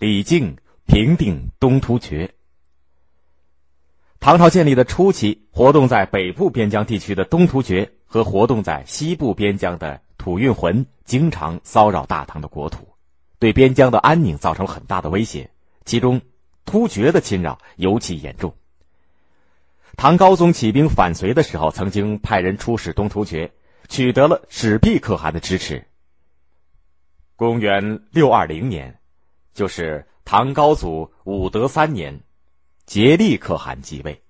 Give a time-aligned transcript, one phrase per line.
[0.00, 0.56] 李靖
[0.86, 2.32] 平定东突厥。
[4.18, 12.88] 唐朝建立的初期，活动在北部边疆地区的东突厥和活动在西部边疆的吐运浑，经常骚扰大唐的国土，
[13.38, 15.50] 对边疆的安宁造成了很大的威胁。
[15.84, 16.18] 其中，
[16.64, 18.54] 突厥的侵扰尤其严重。
[19.98, 23.52] 唐高宗起兵反隋的时候，曾经派人出使东突厥，
[23.90, 25.86] 取得了史毕可汗的支持。
[27.36, 28.98] 公元六二零年，
[29.60, 32.18] 就是唐高祖武德三年。
[32.86, 34.22] 竭力可汗继位，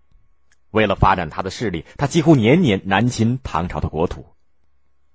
[0.73, 4.27] 为了发展他的势力，他几乎年年南侵唐朝的国土。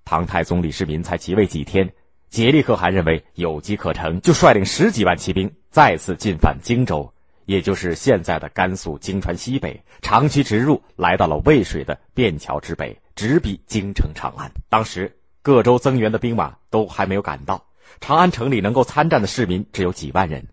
[0.06, 1.94] 唐太宗李世民才即位几天，
[2.30, 7.14] 竭力可汗认为有机可乘，就率领十几万骑兵再次进犯荆州，
[7.44, 14.50] 也就是现在的甘肃泾川西北，长驱直入，来到了渭水的便桥之北，直逼京城长安。
[14.70, 17.62] 当时各州增援的兵马都还没有赶到，
[18.00, 20.48] 长安城里能够参战的市民只有几万人，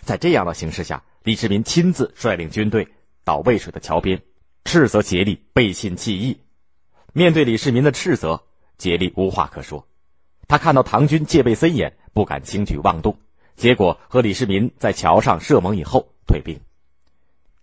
[0.00, 1.02] 在这样的形势下。
[1.24, 2.88] 李世民亲自率领军队
[3.22, 4.20] 到渭水的桥边，
[4.64, 6.40] 斥责竭力背信弃义。
[7.12, 8.42] 面对李世民的斥责，
[8.76, 9.86] 竭力无话可说。
[10.48, 13.16] 他看到唐军戒备森严，不敢轻举妄动，
[13.54, 16.58] 结果和李世民在桥上设盟以后退兵。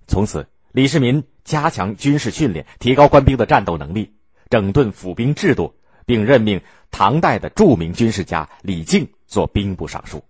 [0.08, 4.14] 从此，李世民加强军事训练，提高官兵的战斗能力，
[4.50, 5.75] 整顿府兵制度，
[6.10, 10.24] 并任命唐代的著名军事家李靖做兵部尚书。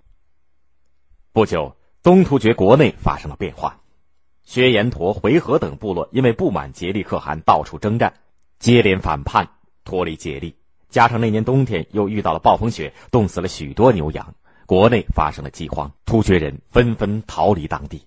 [1.32, 1.74] 不久。
[2.02, 3.82] 东突厥国内发生了变化，
[4.44, 8.14] 薛延陀、回纥等部落因为不满竭力可汗到处征战，
[8.58, 9.50] 接连反叛，
[9.84, 10.56] 脱离竭力。
[10.88, 14.34] 加上那年冬天又遇到了暴风雪，冻死了许多牛羊，
[14.66, 18.02] 国内发生了饥荒，突厥人纷纷逃离当地。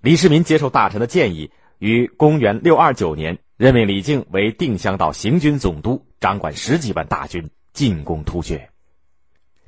[0.00, 8.70] 李世民接受大臣的建议，于公元六二九年任命李靖为定襄道行军总督，掌管十几万大军进攻突厥。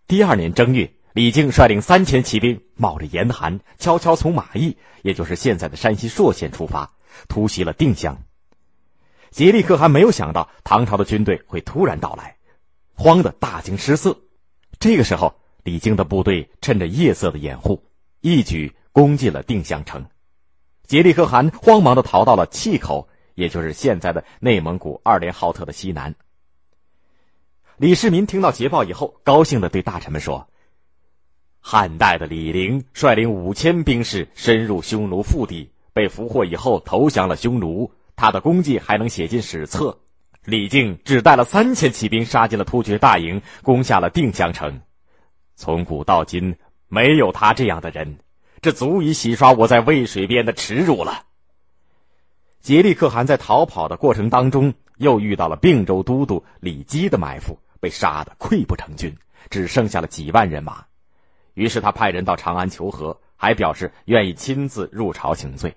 [0.07, 0.91] 第二年正月。
[1.15, 6.93] 李靖率领三千骑兵，冒着严寒，悄悄从马邑，也就是现在的山西朔县出发，
[7.29, 8.21] 突袭了定襄。
[9.31, 12.37] 竭力可汗没有想到唐朝的军队会突然到来，
[12.97, 14.19] 慌得大惊失色。
[14.81, 15.33] 这个时候，
[15.63, 17.81] 李靖的部队趁着夜色的掩护，
[18.21, 20.05] 一举攻进了定襄城。
[20.89, 26.13] 竭力可汗慌忙的逃到了碛口，也就是现在的内蒙古二连浩特的西南。
[27.77, 30.47] 李世民听到捷报以后，高兴的对大臣们说。
[31.59, 37.91] 汉代的李陵率领五千兵士深入匈奴腹地，被俘获以后投降了匈奴。
[38.15, 39.99] 他的功绩还能写进史册。
[40.45, 44.81] 李靖只带了三千骑兵杀进了突厥大营，攻下了定襄城。
[45.57, 46.55] 从古到今，
[46.87, 48.19] 没有他这样的人，
[48.61, 51.25] 这足以洗刷我在渭水边的耻辱了。
[52.61, 59.15] 竭力可汗在逃跑的过程当中，又遇到了并州都督李基的埋伏，被杀得溃不成军，
[59.51, 60.87] 只剩下了几万人马。
[61.53, 65.77] 于是他派人到长安求和，还表示愿意亲自入朝请罪。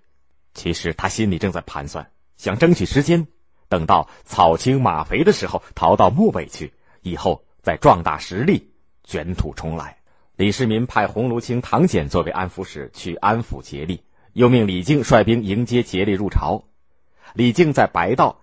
[0.53, 3.27] 其实他心里正在盘算，想争取时间，
[3.67, 8.71] 等到草青马肥的时候逃到漠北去，以后再壮大实力，
[9.03, 9.97] 卷土重来。
[10.37, 14.01] 李世民派鸿胪卿唐俭作为安抚使去安抚竭力，
[14.31, 16.63] 又命李靖率兵迎接竭力入朝。
[17.33, 18.39] 李靖在白道，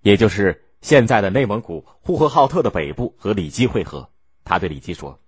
[0.00, 4.08] 也就是现在的内蒙古呼和浩特的北部和李基会合。
[4.44, 5.18] 他对李基说。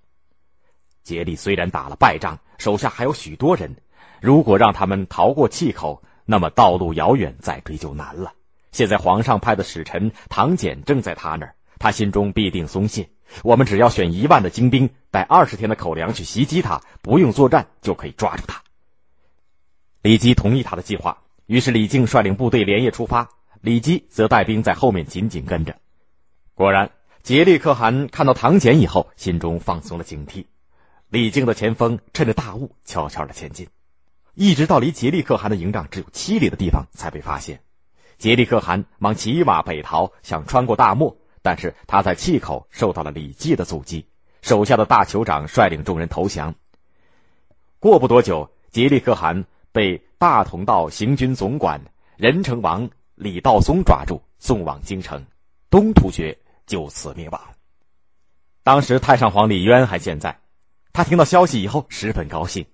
[1.02, 3.74] 杰力虽然打了败仗，手下还有许多人。
[4.20, 8.32] 如果让他们逃过气口，那么道路遥远，再追就难了。
[8.72, 13.08] 现在皇上派的使臣唐俭正在他那儿，他心中必定松懈。
[13.42, 18.62] 我们只要选一万的精兵，带二十天的口粮去袭击他，不用作战就可以抓住他。
[20.02, 21.16] 李基同意他的计划，
[21.46, 23.28] 于是李靖率领部队连夜出发，
[23.60, 25.76] 李基则带兵在后面紧紧跟着。
[26.54, 26.90] 果然，
[27.22, 30.46] 杰利可汗看到唐俭以后，心中放松了警惕。
[31.08, 33.68] 李靖的前锋趁着大雾悄悄的前进，
[34.34, 37.60] 一直到离杰利可汗的营帐只有七里的地方才被发现。
[38.18, 44.06] 杰利可汗忙骑马北逃，想穿过大漠，但是他在碛口受到了李绩的阻击，
[44.42, 46.54] 手下的大酋长率领众人投降。
[47.78, 51.80] 过不多久，杰利可汗被大同道行军总管
[52.16, 55.20] 任城王李道松抓住，送往京城，
[55.70, 57.40] 东突厥就此灭亡。
[58.62, 60.38] 当时太上皇李渊还健在。
[60.92, 62.64] 他听到消息以后十分高兴，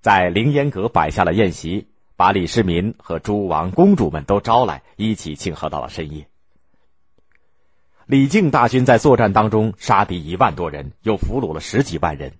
[0.00, 1.86] 在凌烟阁摆下了宴席，
[2.16, 6.26] 把李世民和诸王公主们都招来，一起庆贺到了深夜。
[8.06, 12.32] 李靖大军在作战当中杀敌一万多人，又俘虏了十几万人。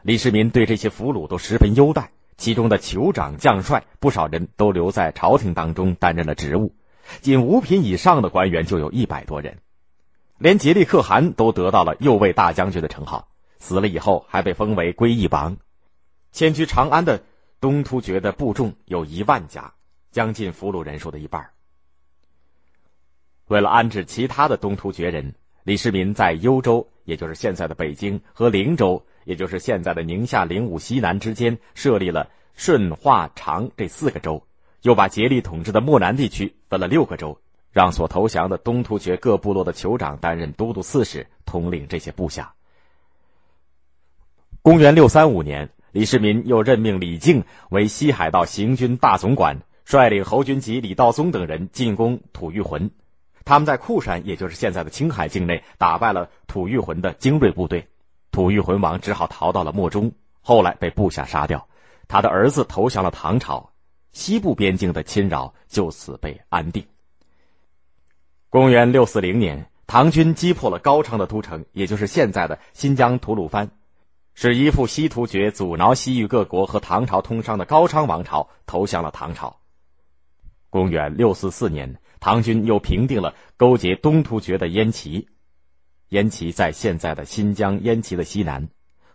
[0.00, 6.74] 李世民对这些俘虏都十分优待，其中的酋长、将帅不少人都留在朝廷当中担任了职务，
[7.20, 9.56] 仅五品以上的官员就有一百多人，
[10.38, 13.28] 连杰利可汗都得到了右卫大将军的称号。
[13.58, 15.56] 死了以后，还被封为归义王。
[16.30, 17.20] 迁居长安的
[17.60, 19.72] 东突厥的部众有一万家，
[20.12, 21.44] 将近俘虏人数的一半。
[23.48, 25.34] 为了安置其他的东突厥人，
[25.64, 34.40] 李世民在幽州，也就是现在的北京，和灵州，也就是现在的宁夏灵武西南之间，设立了顺、化、长这四个州，
[34.82, 37.38] 又把竭力统治的漠南地区分了六个州，
[37.70, 42.52] 让所投降的东突厥各部落的酋长担任都督刺史，统领这些部下。
[44.62, 45.70] 公元六三五年。
[45.90, 52.90] 李世民又任命李靖为西海道行军大总管，率领侯君集、李道宗等人进攻吐谷浑。
[53.46, 57.88] 他们在库山，也就是现在的青海境内，打败了吐谷浑的精锐部队。
[58.30, 61.66] 吐谷浑王只好逃到了漠中，后来被部下杀掉。
[62.06, 63.70] 他的儿子投降了唐朝，
[64.12, 66.84] 西部边境的侵扰就此被安定。
[68.50, 73.70] 公元六四零年，唐军击破了高昌的都城，也就是现在的新疆吐鲁番。
[74.34, 79.58] 使依附西突厥、阻挠西域各国和唐朝通商的高昌王朝投降了唐朝。
[80.70, 85.28] 公元六四四年，唐军又平定了勾结东突厥的燕齐，
[86.10, 88.68] 燕齐在现在的新疆燕齐的西南。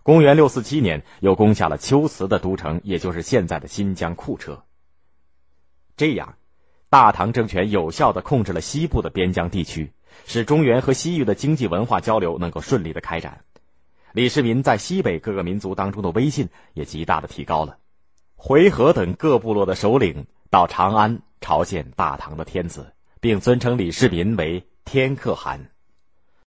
[0.04, 4.62] 公元六四七年，又攻下了龟兹的都城，也就是现在的新疆库车。
[5.96, 6.36] 这样，
[6.90, 9.92] 大唐政权有效的控制了西部的边疆地区，
[10.26, 13.40] 使中原和西域的经济文化交流能够顺利的开展。
[14.12, 17.78] 李世民在西北各个民族当中的威信也极大的提高了，
[18.36, 25.60] 回纥等各部落的首领到长安朝见大唐的天子，并尊称李世民为天可汗。